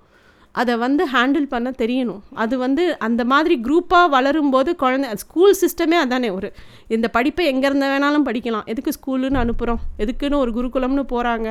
அதை 0.60 0.74
வந்து 0.84 1.02
ஹேண்டில் 1.14 1.48
பண்ண 1.54 1.68
தெரியணும். 1.82 2.22
அது 2.42 2.54
வந்து 2.64 2.84
அந்த 3.06 3.22
மாதிரி 3.32 3.54
குரூப்பாக 3.66 4.12
வளரும்போது 4.14 4.70
குழந்தை 4.82 5.08
ஸ்கூல் 5.22 5.54
சிஸ்டமே 5.62 5.98
அதானே 6.04 6.30
ஒரு 6.38 6.50
இந்த 6.96 7.06
படிப்பை 7.16 7.44
எங்கேருந்து 7.52 7.90
வேணாலும் 7.92 8.26
படிக்கலாம். 8.28 8.66
எதுக்கு 8.72 8.96
ஸ்கூலுன்னு 8.98 9.42
அனுப்புகிறோம் 9.44 9.82
எதுக்குன்னு 10.04 10.42
ஒரு 10.44 10.52
குருகுலம்னு 10.58 11.04
போகிறாங்க 11.14 11.48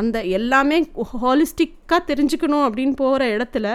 அந்த 0.00 0.16
எல்லாமே 0.38 0.78
ஹாலிஸ்டிக்காக 1.22 2.00
தெரிஞ்சுக்கணும் 2.10 2.66
அப்படின்னு 2.66 2.94
போகிற 3.04 3.22
இடத்துல 3.36 3.66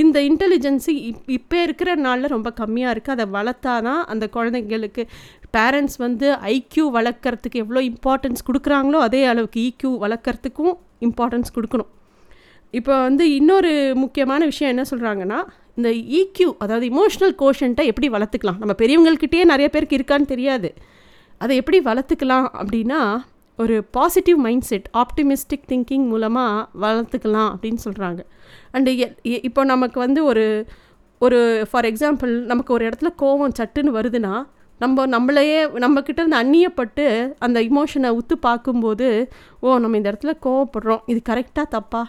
இந்த 0.00 0.16
இன்டெலிஜென்ஸு 0.28 0.92
இப் 1.08 1.30
இப்போ 1.36 1.56
இருக்கிற 1.66 1.90
நாளில் 2.06 2.32
ரொம்ப 2.34 2.48
கம்மியாக 2.60 2.92
இருக்குது 2.94 3.16
அதை 3.16 3.26
வளர்த்தா 3.36 3.74
தான் 3.86 4.02
அந்த 4.12 4.24
குழந்தைங்களுக்கு 4.36 5.02
பேரண்ட்ஸ் 5.56 5.98
வந்து 6.04 6.26
ஐக்யூ 6.56 6.84
வளர்க்குறதுக்கு 6.96 7.62
எவ்வளோ 7.64 7.82
இம்பார்ட்டன்ஸ் 7.90 8.46
கொடுக்குறாங்களோ 8.48 9.00
அதே 9.06 9.22
அளவுக்கு 9.32 9.62
ஈக்யூ 9.68 9.90
வளர்க்குறதுக்கும் 10.04 10.74
இம்பார்ட்டன்ஸ் 11.08 11.54
கொடுக்கணும். 11.56 11.90
இப்போ 12.70 13.00
வந்து 13.00 13.34
இன்னொரு 13.34 13.72
முக்கியமான 13.94 14.44
விஷயம் 14.44 14.72
என்ன 14.76 14.84
சொல்கிறாங்கன்னா 14.90 15.38
இந்த 15.74 15.90
ஈக்யூ 16.18 16.48
அதாவது 16.58 16.86
இமோஷ்னல் 16.90 17.34
கோஷன்ட்டை 17.42 17.84
எப்படி 17.90 18.08
வளர்த்துக்கலாம்? 18.08 18.60
நம்ம 18.62 18.74
பெரியவங்கள்கிட்டயே 18.82 19.44
நிறைய 19.44 19.68
பேருக்கு 19.68 19.98
இருக்கான்னு 19.98 20.32
தெரியாது. 20.32 20.74
அதை 21.38 21.56
எப்படி 21.56 21.80
வளர்த்துக்கலாம் 21.80 22.48
அப்படின்னா 22.60 23.00
ஒரு 23.58 23.84
positive 23.90 24.36
mind 24.36 24.62
set 24.62 24.86
optimistic 24.94 25.66
thinking 25.70 26.06
மூலமாக 26.06 26.68
வளர்த்துக்கலாம் 26.84 27.50
அப்படின்னு 27.54 27.80
சொல்கிறாங்க 27.84 28.20
அண்டு 28.72 28.90
இப்போ 29.48 29.64
நமக்கு 29.64 30.00
வந்து 30.00 30.24
ஒரு 30.24 30.66
ஒரு 31.18 31.66
ஃபார் 31.70 31.84
எக்ஸாம்பிள் 31.84 32.32
நமக்கு 32.44 32.72
ஒரு 32.72 32.84
இடத்துல 32.88 33.10
கோவம் 33.22 33.56
சட்டுன்னு 33.58 33.96
வருதுன்னா 33.98 34.34
நம்ம 34.80 35.06
நம்மளையே 35.06 35.58
நம்மக்கிட்ட 35.84 36.20
இருந்து 36.22 36.40
அந்நியப்பட்டு 36.42 37.06
அந்த 37.38 37.58
இமோஷனை 37.62 38.10
உத்து 38.18 38.36
பார்க்கும்போது 38.40 39.08
ஓ 39.60 39.78
நம்ம 39.78 39.96
இந்த 39.96 40.08
இடத்துல 40.12 40.32
கோவப்படுறோம். 40.46 41.02
இது 41.06 41.20
கரெக்டாக 41.28 41.68
தப்பா? 41.68 42.02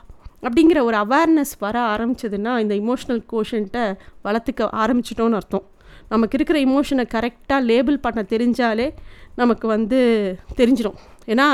அப்படிங்கிற 0.46 0.80
ஒரு 0.82 0.98
அவேர்னஸ் 0.98 1.54
வர 1.60 1.78
ஆரம்பிச்சதுன்னா 1.94 2.54
இந்த 2.64 2.76
இமோஷ்னல் 2.76 3.22
கோஷன்ட்டை 3.32 3.86
வளர்த்துக்க 4.26 4.70
ஆரம்பிச்சிட்டோன்னு 4.84 5.38
அர்த்தம். 5.40 5.66
நமக்கு 6.10 6.36
இருக்கிற 6.38 6.60
இமோஷனை 6.60 7.04
கரெக்டாக 7.16 7.62
லேபிள் 7.70 7.98
பண்ண 8.00 8.22
தெரிஞ்சாலே 8.30 8.88
நமக்கு 9.36 9.66
வந்து 9.68 10.00
தெரிஞ்சிடும் 10.56 10.98
ஏன்னா 11.28 11.48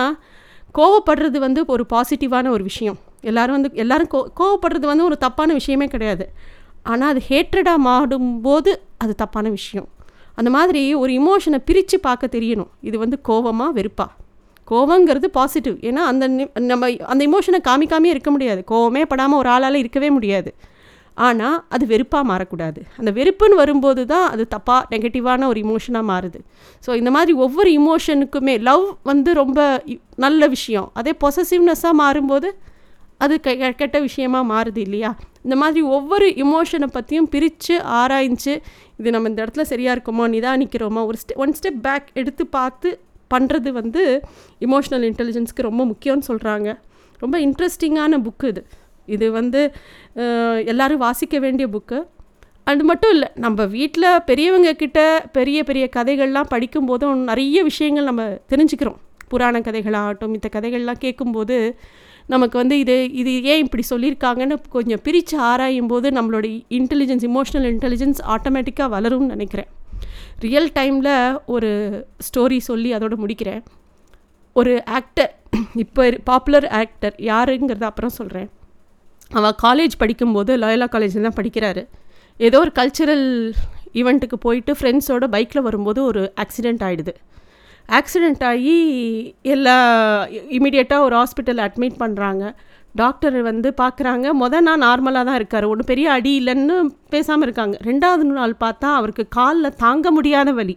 கோவப்படுறது 0.78 1.38
வந்து 1.38 1.62
ஒரு 1.66 1.86
பாசிட்டிவான 1.94 2.50
ஒரு 2.50 2.64
விஷயம். 2.64 2.98
எல்லோரும் 3.22 3.56
வந்து 3.58 3.70
எல்லோரும் 3.84 4.08
கோ 4.08 4.20
கோவப்படுறது 4.40 4.86
வந்து 4.92 5.04
ஒரு 5.04 5.18
தப்பான 5.18 5.54
விஷயமே 5.54 5.86
கிடையாது. 5.86 6.26
ஆனால் 6.84 7.10
அது 7.10 7.22
ஹேட்ரடாக 7.30 7.80
மாடும்போது 7.86 8.72
அது 8.98 9.16
தப்பான 9.16 9.50
விஷயம். 9.50 9.88
அந்த 10.36 10.50
மாதிரி 10.50 10.82
ஒரு 10.94 11.12
இமோஷனை 11.14 11.60
பிரித்து 11.66 12.00
பார்க்க 12.00 12.36
தெரியணும். 12.38 12.72
இது 12.82 12.98
வந்து 13.00 13.18
கோவமாக 13.28 13.72
வெறுப்பா? 13.80 14.08
கோவங்கிறது 14.72 15.28
பாசிட்டிவ் 15.38 15.76
ஏன்னா 15.90 16.02
அந்த 16.12 16.28
நம்ம 16.72 16.90
அந்த 17.14 17.22
இமோஷனை 17.30 17.60
காமிக்காமே 17.70 18.10
இருக்க 18.16 18.32
முடியாது. 18.36 18.62
கோவமே 18.72 19.04
படாமல் 19.12 19.40
ஒரு 19.42 19.50
ஆளால் 19.56 19.82
இருக்கவே 19.84 20.10
முடியாது. 20.18 20.52
ஆனால் 21.18 21.58
அது 21.76 21.84
வெறுப்பாக 21.92 22.24
மாறக்கூடாது. 22.32 22.80
அந்த 23.00 23.12
வெறுப்புன்னு 23.18 23.56
வரும்போது 23.62 24.02
தான் 24.12 24.26
அது 24.34 24.44
தப்பாக 24.56 24.82
நெகட்டிவான 24.94 25.48
ஒரு 25.52 25.60
இமோஷனாக 25.66 26.06
மாறுது. 26.12 26.40
ஸோ 26.86 26.90
இந்த 27.02 27.12
மாதிரி 27.16 27.34
ஒவ்வொரு 27.46 27.70
இமோஷனுக்குமே 27.80 28.56
லவ் 28.70 28.86
வந்து 29.12 29.32
ரொம்ப 29.42 29.60
நல்ல 30.26 30.48
விஷயம். 30.56 30.90
அதே 31.02 31.14
பொசசிவ்னஸ்ஸாக 31.24 32.00
மாறும்போது 32.04 32.50
அது 33.26 33.36
கெட்ட 33.82 33.98
விஷயமாக 34.08 34.46
மாறுது 34.54 34.80
இல்லையா? 34.86 35.12
இந்த 35.46 35.56
மாதிரி 35.62 35.82
ஒவ்வொரு 35.98 36.28
இமோஷனை 36.44 36.88
பற்றியும் 36.96 37.30
பிரித்து 37.34 37.76
ஆராய்ஞ்சு 38.00 38.54
இது 39.00 39.10
நம்ம 39.16 39.30
இந்த 39.32 39.40
இடத்துல 39.44 39.64
சரியாக 39.72 39.96
இருக்கோமோ 39.96 40.26
நிதானிக்கிறோமோ 40.34 41.02
ஒரு 41.10 41.18
ஸ்டெ 41.22 41.36
ஒன் 41.44 41.56
ஸ்டெப் 41.58 41.82
பேக் 41.88 42.08
எடுத்து 42.22 42.44
பார்த்து 42.58 42.90
பண்ணுறது 43.34 43.72
வந்து 43.80 44.04
இமோஷ்னல் 44.66 45.06
இன்டெலிஜென்ஸ்க்கு 45.10 45.68
ரொம்ப 45.70 45.86
முக்கியம்னு 45.92 46.28
சொல்கிறாங்க 46.32 46.70
ரொம்ப 47.24 47.36
இன்ட்ரெஸ்டிங்கான 47.46 48.20
புக்கு 48.28 48.48
இது. 48.54 48.64
இது 49.16 49.26
வந்து 49.40 49.62
எல்லோரும் 50.72 51.04
வாசிக்க 51.06 51.40
வேண்டிய 51.46 51.68
புக்கு 51.76 52.00
அது 52.72 52.84
மட்டும் 52.90 53.14
இல்லை 53.16 53.28
நம்ம 53.44 53.66
வீட்டில் 53.76 54.08
பெரியவங்க 54.30 54.72
கிட்ட 54.82 55.00
பெரிய 55.38 55.60
பெரிய 55.70 55.86
கதைகள்லாம் 55.96 56.50
படிக்கும்போதும் 56.54 57.22
நிறைய 57.30 57.58
விஷயங்கள் 57.70 58.10
நம்ம 58.10 58.24
தெரிஞ்சுக்கிறோம். 58.52 58.98
புராண 59.32 59.60
கதைகளாகட்டும் 59.68 60.34
மித்த 60.34 60.48
கதைகள்லாம் 60.56 61.02
கேட்கும்போது 61.06 61.58
நமக்கு 62.34 62.56
வந்து 62.58 62.76
இது 62.84 62.96
இது 63.22 63.32
ஏன் 63.52 63.64
இப்படி 63.66 63.84
சொல்லியிருக்காங்கன்னு 63.90 64.56
கொஞ்சம் 64.76 65.02
பிரித்து 65.06 65.36
ஆராயும் 65.50 65.90
போது 65.92 66.08
நம்மளோட 66.18 66.46
இன்டெலிஜென்ஸ் 66.78 67.26
இமோஷ்னல் 67.30 67.68
இன்டெலிஜென்ஸ் 67.74 68.20
ஆட்டோமேட்டிக்காக 68.34 68.90
வளரும்னு 68.96 69.34
நினைக்கிறேன். 69.36 69.70
ரியல் 70.46 70.70
டைமில் 70.80 71.40
ஒரு 71.46 71.70
ஸ்டோரி 72.28 72.58
சொல்லி 72.70 72.90
அதோட 72.94 73.16
முடிக்கிறேன். 73.24 73.62
ஒரு 74.56 74.74
ஆக்டர் 74.86 75.32
இப்போ 75.76 76.04
பாப்புலர் 76.24 76.68
ஆக்டர் 76.82 77.16
யாருங்கிறத 77.32 77.86
அப்புறம் 77.92 78.16
சொல்கிறேன் 78.20 78.50
அவள் 79.32 79.58
காலேஜ் 79.64 79.96
படிக்கும்போது 79.98 80.52
லாயலா 80.58 80.88
காலேஜில் 80.90 81.28
தான் 81.28 81.40
படிக்கிறாரு. 81.40 81.82
ஏதோ 82.40 82.60
ஒரு 82.60 82.72
கல்ச்சுரல் 82.80 83.28
ஈவெண்ட்டுக்கு 83.94 84.38
போயிட்டு 84.40 84.72
ஃப்ரெண்ட்ஸோட 84.80 85.26
பைக்கில் 85.36 85.66
வரும்போது 85.68 86.00
ஒரு 86.04 86.22
ஆக்சிடெண்ட் 86.44 86.84
ஆகிடுது 86.88 87.14
ஆக்சிடெண்ட் 87.90 88.44
ஆகி 88.44 88.78
எல்லா 89.54 89.76
இமீடியட்டாக 90.58 91.06
ஒரு 91.08 91.16
ஹாஸ்பிட்டல் 91.20 91.62
அட்மிட் 91.66 92.00
பண்ணுறாங்க 92.00 92.44
டாக்டர் 93.02 93.38
வந்து 93.50 93.70
பார்க்குறாங்க 93.82 94.28
மொதல் 94.42 94.66
நான் 94.68 94.84
நார்மலாக 94.88 95.26
தான் 95.30 95.38
இருக்கார். 95.40 95.66
ஒன்றும் 95.72 95.90
பெரிய 95.92 96.08
அடி 96.18 96.32
இல்லைன்னு 96.40 96.76
பேசாமல் 97.14 97.46
இருக்காங்க. 97.48 97.76
ரெண்டாவது 97.90 98.26
நாள் 98.38 98.56
பார்த்தா 98.64 98.90
அவருக்கு 99.00 99.24
காலில் 99.38 99.78
தாங்க 99.84 100.12
முடியாத 100.18 100.52
வலி. 100.60 100.76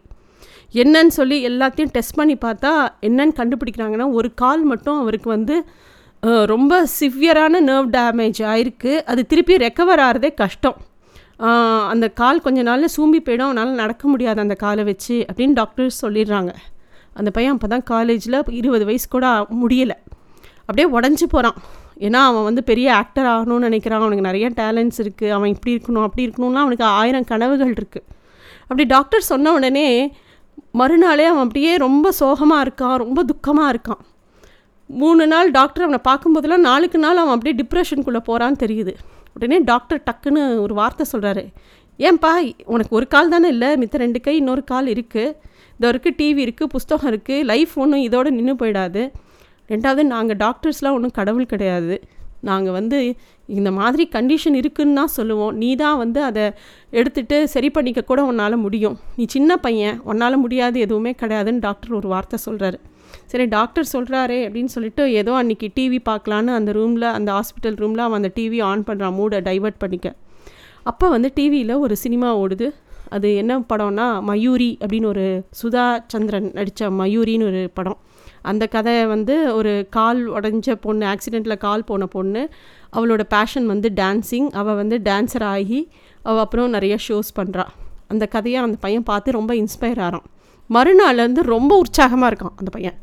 என்னன்னு 0.82 1.12
சொல்லி 1.18 1.36
எல்லாத்தையும் 1.50 1.92
டெஸ்ட் 1.96 2.18
பண்ணி 2.18 2.36
பார்த்தா 2.46 2.72
என்னன்னு 3.08 3.38
கண்டுபிடிக்கிறாங்கன்னா 3.40 4.08
ஒரு 4.18 4.28
கால் 4.42 4.62
மட்டும் 4.72 4.98
அவருக்கு 5.04 5.28
வந்து 5.36 5.56
ரொம்ப 6.52 6.72
சிவியரான 6.98 7.60
நர்வ் 7.68 7.90
டேமேஜ் 7.96 8.40
ஆயிருக்கு. 8.52 8.92
அது 9.10 9.20
திருப்பி 9.30 9.54
ரெக்கவர் 9.64 10.02
ஆகிறதே 10.06 10.30
கஷ்டம். 10.42 10.78
அந்த 11.92 12.06
கால் 12.20 12.42
கொஞ்ச 12.46 12.60
நாளில் 12.68 12.92
சூம்பி 12.96 13.20
போயிடும். 13.26 13.48
அவனால் 13.48 13.80
நடக்க 13.82 14.02
முடியாது 14.12 14.40
அந்த 14.44 14.56
காலை 14.64 14.82
வச்சு 14.90 15.16
அப்படின்னு 15.28 15.58
டாக்டர்ஸ் 15.60 16.00
சொல்லிடுறாங்க. 16.04 16.52
அந்த 17.18 17.30
பையன் 17.36 17.54
அப்போ 17.56 17.68
தான் 17.74 17.86
காலேஜில் 17.92 18.38
இருபது 18.60 18.84
வயசு 18.88 19.06
கூட 19.14 19.26
முடியலை. 19.62 19.96
அப்படியே 20.66 20.86
உடஞ்சி 20.96 21.26
போகிறான் 21.34 21.56
ஏன்னா 22.07 22.21
அவன் 22.30 22.47
வந்து 22.49 22.62
பெரிய 22.71 22.88
ஆக்டர் 23.00 23.28
ஆகணும்னு 23.35 23.69
நினைக்கிறான். 23.69 24.02
அவனுக்கு 24.04 24.28
நிறைய 24.28 24.47
டேலண்ட்ஸ் 24.61 25.00
இருக்குது 25.04 25.35
அவன் 25.37 25.52
இப்படி 25.54 25.73
இருக்கணும் 25.76 26.04
அப்படி 26.07 26.25
இருக்கணும்லாம் 26.26 26.64
அவனுக்கு 26.66 26.87
ஆயிரம் 27.00 27.28
கனவுகள் 27.33 27.75
இருக்குது 27.78 28.07
அப்படி 28.69 28.85
டாக்டர் 28.95 29.28
சொன்ன 29.30 29.52
உடனே 29.59 29.87
மறுநாளே 30.80 31.25
அவன் 31.30 31.45
அப்படியே 31.47 31.73
ரொம்ப 31.87 32.07
சோகமாக 32.21 32.64
இருக்கான். 32.66 32.97
ரொம்ப 33.04 33.21
துக்கமாக 33.30 33.73
இருக்கான். 33.73 34.02
மூணு 35.00 35.25
நாள் 35.33 35.49
டாக்டர் 35.57 35.85
அவனை 35.87 36.00
பார்க்கும்போதெல்லாம் 36.09 36.66
நாளுக்கு 36.69 36.99
நாள் 37.04 37.21
அவன் 37.23 37.35
அப்படியே 37.37 37.57
டிப்ரெஷனுக்குள்ளே 37.61 38.23
போகிறான்னு 38.28 38.61
தெரியுது. 38.64 38.95
உடனே 39.37 39.59
டாக்டர் 39.71 40.00
டக்குன்னு 40.09 40.42
ஒரு 40.64 40.75
வார்த்தை 40.80 41.04
சொல்கிறாரு 41.12 41.45
ஏன்பா 42.09 42.30
உனக்கு 42.75 42.97
ஒரு 42.99 43.07
கால் 43.14 43.33
தானே 43.35 43.49
இல்லை? 43.54 43.71
மித்த 43.80 43.99
ரெண்டு 44.02 44.21
கை 44.26 44.35
இன்னொரு 44.40 44.62
கால் 44.71 44.88
இருக்குது 44.95 45.35
இதோ 45.76 45.88
இருக்குது 45.92 46.16
டிவி 46.21 46.40
இருக்குது 46.47 46.73
புஸ்தகம் 46.75 47.11
இருக்குது 47.12 47.45
லைஃப் 47.50 47.75
ஒன்றும் 47.83 48.04
இதோடு 48.07 48.30
நின்று 48.38 48.54
போயிடாது. 48.62 49.02
ரெண்டாவது 49.72 50.02
நாங்கள் 50.14 50.40
டாக்டர்ஸ்லாம் 50.44 50.96
ஒன்றும் 50.98 51.16
கடவுள் 51.20 51.52
கிடையாது. 51.52 51.96
நாங்கள் 52.48 52.74
வந்து 52.78 52.98
இந்த 53.58 53.70
மாதிரி 53.78 54.04
கண்டிஷன் 54.14 54.56
இருக்குன்னு 54.60 54.98
தான் 55.00 55.12
சொல்லுவோம். 55.16 55.54
நீ 55.62 55.68
தான் 55.82 55.98
வந்து 56.02 56.20
அதை 56.28 56.44
எடுத்துகிட்டு 57.00 57.38
சரி 57.54 57.68
பண்ணிக்க 57.76 58.00
கூட 58.10 58.20
உன்னால் 58.30 58.62
முடியும். 58.66 58.96
நீ 59.16 59.24
சின்ன 59.36 59.56
பையன் 59.66 59.98
உன்னால் 60.10 60.42
முடியாது 60.44 60.78
எதுவுமே 60.86 61.12
கிடையாதுன்னு 61.22 61.64
டாக்டர் 61.66 61.98
ஒரு 61.98 62.08
வார்த்தை 62.14 62.38
சொல்கிறாரு 62.46 62.78
சரி 63.30 63.44
டாக்டர் 63.56 63.86
சொல்கிறாரே 63.92 64.38
அப்படின்னு 64.46 64.72
சொல்லிட்டு 64.74 65.02
ஏதோ 65.20 65.32
அன்றைக்கி 65.40 65.68
டிவி 65.76 65.98
பார்க்கலான்னு 66.08 66.52
அந்த 66.58 66.70
ரூமில் 66.78 67.06
அந்த 67.16 67.30
ஹாஸ்பிட்டல் 67.36 67.78
ரூமில் 67.82 68.04
அவன் 68.06 68.18
அந்த 68.20 68.30
டிவி 68.38 68.58
ஆன் 68.68 68.84
பண்ணுறான் 68.88 69.16
மூடை 69.18 69.38
டைவெர்ட் 69.48 69.80
பண்ணிக்க. 69.84 70.08
அப்போ 70.90 71.06
வந்து 71.14 71.28
டிவியில் 71.38 71.74
ஒரு 71.84 71.94
சினிமா 72.04 72.28
ஓடுது. 72.42 72.68
அது 73.16 73.28
என்ன 73.42 73.52
படம்னா 73.70 74.06
மயூரி 74.28 74.70
அப்படின்னு 74.82 75.08
ஒரு 75.14 75.26
சுதா 75.60 75.86
சந்திரன் 76.12 76.48
நடித்த 76.58 76.90
மயூரின்னு 77.00 77.48
ஒரு 77.50 77.62
படம். 77.78 77.98
அந்த 78.42 78.66
கதை 78.66 79.06
வந்து 79.06 79.52
ஒரு 79.52 79.87
கால் 79.90 80.30
உடஞ்ச 80.32 80.75
பொண்ணு 80.75 81.06
ஆக்சிடெண்ட்டில் 81.06 81.56
கால் 81.56 81.85
போன 81.85 82.06
பொண்ணு 82.06 82.49
அவளோட 82.92 83.20
பேஷன் 83.28 83.66
வந்து 83.66 83.90
டான்ஸிங் 83.94 84.49
அவள் 84.50 84.75
வந்து 84.75 84.99
டான்ஸர் 84.99 85.42
ஆகி 85.42 85.90
அவள் 86.23 86.38
அப்புறம் 86.38 86.70
நிறைய 86.70 86.97
ஷோஸ் 87.09 87.30
பண்ணுறாள் 87.37 87.73
அந்த 88.09 88.26
கதையை 88.26 88.62
அந்த 88.62 88.76
பையன் 88.80 89.02
பார்த்து 89.02 89.30
ரொம்ப 89.30 89.54
இன்ஸ்பயர் 89.54 90.00
ஆகிறான் 90.00 90.26
மறுநாள்லேருந்து 90.70 91.40
ரொம்ப 91.40 91.78
உற்சாகமாக 91.78 92.35
இருக்கான் 92.35 92.56
அந்த 92.56 92.70
பையன். 92.70 92.99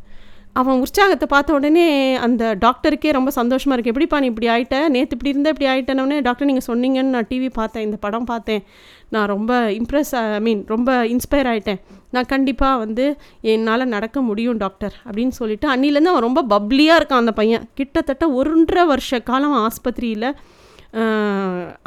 அவன் 0.60 0.80
உற்சாகத்தை 0.84 1.28
பார்த்த 1.32 1.56
உடனே 1.58 1.86
அந்த 2.26 2.44
டாக்டருக்கே 2.64 3.10
ரொம்ப 3.18 3.32
சந்தோஷமாக 3.38 3.76
இருக்குது 3.76 3.94
எப்படிப்பா 3.94 4.18
நீ 4.24 4.28
இப்படி 4.32 4.48
ஆகிட்ட 4.54 4.78
நேற்று 4.94 5.16
இப்படி 5.16 5.32
இருந்தால் 5.34 5.54
இப்படி 5.54 5.68
ஆகிட்டேனே 5.72 6.18
டாக்டர் 6.28 6.50
நீங்கள் 6.50 6.68
சொன்னீங்கன்னு 6.70 7.14
நான் 7.16 7.28
டிவி 7.32 7.50
பார்த்தேன். 7.60 7.86
இந்த 7.88 7.98
படம் 8.06 8.28
பார்த்தேன். 8.32 8.62
நான் 9.14 9.28
ரொம்ப 9.34 9.52
இம்ப்ரெஸ் 9.80 10.12
ஐ 10.22 10.24
மீன் 10.48 10.62
ரொம்ப 10.74 10.92
இன்ஸ்பயர் 11.14 11.50
ஆகிட்டேன் 11.52 11.80
நான் 12.16 12.30
கண்டிப்பாக 12.34 12.82
வந்து 12.84 13.06
என்னால் 13.54 13.92
நடக்க 13.96 14.22
முடியும் 14.30 14.60
டாக்டர் 14.64 14.96
அப்படின்னு 15.08 15.36
சொல்லிட்டு 15.40 15.68
அன்னிலேருந்து 15.74 16.12
அவன் 16.14 16.26
ரொம்ப 16.28 16.44
பப்ளியாக 16.54 17.00
இருக்கான் 17.00 17.24
அந்த 17.24 17.34
பையன். 17.40 17.66
கிட்டத்தட்ட 17.80 18.28
ஒன்றரை 18.42 18.86
வருஷ 18.92 19.20
காலம் 19.32 19.58
ஆஸ்பத்திரியில் 19.66 20.30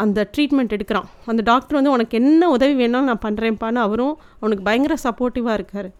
அந்த 0.02 0.28
ட்ரீட்மெண்ட் 0.34 0.74
எடுக்கிறான். 0.76 1.08
அந்த 1.30 1.42
டாக்டர் 1.50 1.78
வந்து 1.78 1.94
உனக்கு 1.96 2.14
என்ன 2.22 2.50
உதவி 2.56 2.74
வேணாலும் 2.82 3.10
நான் 3.10 3.24
பண்ணுறேன்ப்பான்னு 3.26 3.82
அவரும் 3.86 4.14
அவனுக்கு 4.40 4.66
பயங்கர 4.68 4.96
சப்போர்ட்டிவாக 5.06 5.58
இருக்கார். 5.60 5.90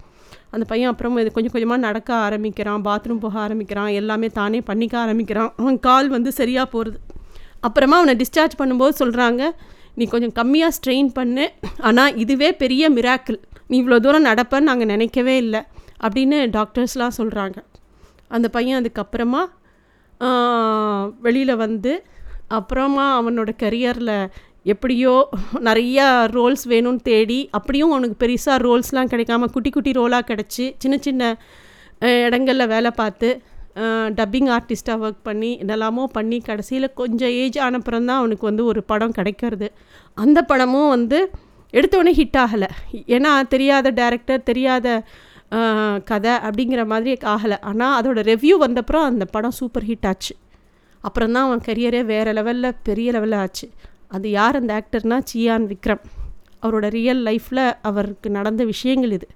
அந்த 0.55 0.65
பையன் 0.71 0.91
அப்புறம் 0.93 1.19
இது 1.23 1.31
கொஞ்சம் 1.37 1.55
கொஞ்சமாக 1.55 1.81
நடக்க 1.87 2.11
ஆரம்பிக்கிறான் 2.27 2.85
பாத்ரூம் 2.89 3.23
போக 3.25 3.37
ஆரம்பிக்கிறான் 3.47 3.91
எல்லாமே 4.01 4.29
தானே 4.39 4.61
பண்ணிக்க 4.71 4.95
ஆரம்பிக்கிறான். 5.05 5.51
அவன் 5.61 5.79
கால் 5.89 6.09
வந்து 6.17 6.31
சரியாக 6.41 6.67
போகிறது 6.75 6.99
அப்புறமா 7.67 7.97
அவனை 8.01 8.15
டிஸ்சார்ஜ் 8.23 8.59
பண்ணும்போது 8.61 8.95
சொல்கிறாங்க 9.03 9.43
நீ 9.99 10.05
கொஞ்சம் 10.15 10.35
கம்மியாக 10.41 10.77
ஸ்ட்ரெயின் 10.77 11.11
பண்ணு. 11.19 11.47
ஆனால் 11.89 12.17
இதுவே 12.25 12.49
பெரிய 12.63 12.91
மிராக்கிள் 12.97 13.39
நீ 13.71 13.77
இவ்வளோ 13.83 13.99
தூரம் 14.05 14.29
நடப்பன்னு 14.31 14.69
நாங்கள் 14.71 14.91
நினைக்கவே 14.95 15.35
இல்லை. 15.45 15.63
அப்படின்னு 16.07 16.37
டாக்டர்ஸ்லாம் 16.59 17.19
சொல்கிறாங்க 17.21 17.59
அந்த 18.37 18.47
பையன் 18.57 18.79
அதுக்கப்புறமா 18.81 19.43
வெளியில் 21.27 21.61
வந்து 21.65 21.93
அப்புறமா 22.59 23.05
அவனோட 23.19 23.51
கரியரில் 23.63 24.17
எப்படியோ 24.65 25.13
நிறையா 25.69 26.07
ரோல்ஸ் 26.37 26.65
வேணும்னு 26.73 27.03
தேடி 27.03 27.39
அப்படியும் 27.59 27.93
அவனுக்கு 27.95 28.17
பெருசாக 28.23 28.59
ரோல்ஸ்லாம் 28.67 29.11
கிடைக்காம 29.13 29.49
குட்டி 29.55 29.71
குட்டி 29.71 29.93
ரோலாக 29.99 30.29
கிடச்சி 30.31 30.67
சின்ன 30.83 30.97
சின்ன 31.07 31.31
இடங்களில் 32.27 32.71
வேலை 32.73 32.91
பார்த்து 32.99 33.29
டப்பிங் 34.19 34.51
ஆர்டிஸ்ட்டாக 34.57 35.03
ஒர்க் 35.07 35.23
பண்ணி 35.23 35.51
என்னெல்லாமோ 35.63 36.05
பண்ணி 36.17 36.39
கடைசியில் 36.49 36.95
கொஞ்சம் 37.01 37.33
ஏஜ் 37.43 37.59
ஆனப்புறம் 37.67 38.07
தான் 38.09 38.21
அவனுக்கு 38.23 38.45
வந்து 38.51 38.65
ஒரு 38.65 38.81
படம் 38.91 39.17
கிடைக்கிறது. 39.19 39.69
அந்த 40.15 40.39
படமும் 40.43 40.93
வந்து 40.95 41.19
எடுத்தோடனே 41.73 42.13
ஹிட் 42.21 42.39
ஆகலை. 42.45 42.69
ஏன்னா 43.17 43.33
தெரியாத 43.55 43.93
டேரக்டர் 44.01 44.47
தெரியாத 44.51 44.87
கதை 46.11 46.35
அப்படிங்கிற 46.47 46.83
மாதிரி 46.93 47.13
ஆகலை. 47.35 47.59
ஆனால் 47.71 47.95
அதோடய 47.99 48.25
ரெவ்யூ 48.33 48.57
வந்தப்புறம் 48.67 49.07
அந்த 49.11 49.25
படம் 49.35 49.57
சூப்பர் 49.61 49.87
ஹிட் 49.91 50.09
ஆச்சு. 50.11 50.35
அப்புறம் 51.01 51.33
தான் 51.33 51.47
அவன் 51.49 51.65
கரியரே 51.69 52.03
வேறு 52.13 52.33
லெவலில் 52.39 52.79
பெரிய 52.89 53.13
லெவலில் 53.13 53.41
ஆச்சு. 53.45 53.69
அது 54.17 54.27
யார் 54.39 54.59
அந்த 54.61 54.73
ஆக்டர்னால் 54.81 55.27
சியான் 55.33 55.67
விக்ரம். 55.73 56.03
அவரோட 56.63 56.87
ரியல் 56.99 57.23
லைஃப்பில் 57.29 57.65
அவருக்கு 57.89 58.29
நடந்த 58.39 58.63
விஷயங்கள் 58.73 59.13
இது. 59.19 59.29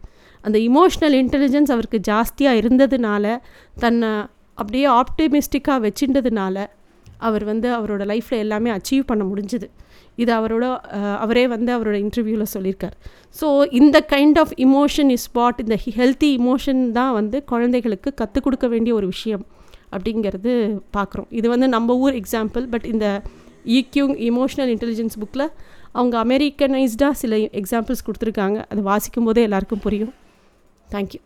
அந்த 0.45 0.59
இமோஷ்னல் 0.69 1.15
இன்டெலிஜென்ஸ் 1.23 1.71
அவருக்கு 1.75 1.99
ஜாஸ்தியாக 2.09 2.61
இருந்ததுனால 2.63 3.37
தன்னை 3.85 4.11
அப்படியே 4.59 4.87
ஆப்டிமிஸ்டிக்காக 5.03 5.79
வச்சுட்டதுனால 5.87 6.67
அவர் 7.27 7.45
வந்து 7.51 7.69
அவரோட 7.77 8.03
லைஃப்பில் 8.11 8.43
எல்லாமே 8.45 8.71
அச்சீவ் 8.77 9.05
பண்ண 9.11 9.23
முடிஞ்சுது. 9.31 9.67
இது 10.23 10.31
அவரோட 10.39 10.65
அவரே 11.25 11.45
வந்து 11.55 11.71
அவரோட 11.77 11.97
இன்டர்வியூவில் 12.05 12.53
சொல்லியிருக்கார். 12.55 12.97
ஸோ 13.39 13.47
இந்த 13.81 13.97
kind 14.13 14.39
of 14.43 14.53
emotion 14.67 15.11
is 15.17 15.29
what 15.39 15.63
இந்த 15.65 15.77
ஹெல்த்தி 15.99 16.31
இமோஷன் 16.41 16.83
தான் 16.99 17.15
வந்து 17.21 17.41
குழந்தைகளுக்கு 17.53 18.13
கற்றுக் 18.21 18.47
கொடுக்க 18.47 18.69
வேண்டிய 18.75 18.95
ஒரு 18.99 19.09
விஷயம் 19.15 19.45
அப்படிங்கிறது 19.95 20.53
பார்க்குறோம். 20.99 21.29
இது 21.39 21.47
வந்து 21.55 21.69
நம்ம 21.77 21.97
ஊர் 22.05 22.19
எக்ஸாம்பிள் 22.21 22.67
பட் 22.75 22.87
இந்த 22.93 23.07
ஈக்யூங் 23.65 24.15
இமோஷனல் 24.29 24.71
இன்டெலிஜென்ஸ் 24.75 25.19
புக்கில் 25.21 25.49
அவங்க 25.93 26.25
அமெரிக்கனைஸ்டாக 26.25 27.11
சில 27.11 27.37
எக்ஸாம்பிள்ஸ் 27.37 28.05
கொடுத்துருக்காங்க. 28.07 28.65
அது 28.69 28.83
வாசிக்கும் 28.83 29.25
போதே 29.25 29.43
எல்லாருக்கும் 29.43 29.81
புரியும். 29.81 30.15
தேங்க்யூ 30.91 31.23